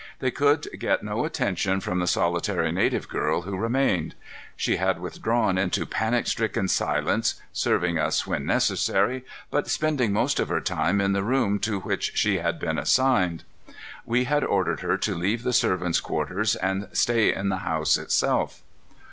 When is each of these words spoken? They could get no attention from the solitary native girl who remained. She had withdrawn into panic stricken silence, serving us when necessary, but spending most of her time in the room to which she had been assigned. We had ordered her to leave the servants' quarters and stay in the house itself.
They 0.17 0.31
could 0.31 0.67
get 0.79 1.03
no 1.03 1.25
attention 1.25 1.79
from 1.79 1.99
the 1.99 2.07
solitary 2.07 2.71
native 2.71 3.07
girl 3.07 3.43
who 3.43 3.55
remained. 3.55 4.15
She 4.57 4.77
had 4.77 4.99
withdrawn 4.99 5.59
into 5.59 5.85
panic 5.85 6.25
stricken 6.25 6.69
silence, 6.69 7.39
serving 7.53 7.99
us 7.99 8.25
when 8.25 8.43
necessary, 8.43 9.23
but 9.51 9.67
spending 9.69 10.11
most 10.11 10.39
of 10.39 10.49
her 10.49 10.59
time 10.59 10.99
in 11.01 11.11
the 11.13 11.21
room 11.21 11.59
to 11.59 11.81
which 11.81 12.13
she 12.17 12.39
had 12.39 12.57
been 12.59 12.79
assigned. 12.79 13.43
We 14.03 14.23
had 14.23 14.43
ordered 14.43 14.79
her 14.79 14.97
to 14.97 15.13
leave 15.13 15.43
the 15.43 15.53
servants' 15.53 15.99
quarters 16.01 16.55
and 16.55 16.87
stay 16.93 17.31
in 17.31 17.49
the 17.49 17.57
house 17.57 17.95
itself. 17.99 18.63